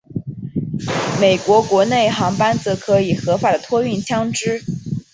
[1.19, 4.59] 美国国内航班则可以合法的托运枪支。